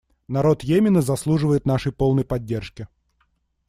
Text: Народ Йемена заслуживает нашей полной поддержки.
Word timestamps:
Народ 0.27 0.63
Йемена 0.63 1.03
заслуживает 1.03 1.67
нашей 1.67 1.91
полной 1.91 2.23
поддержки. 2.25 2.87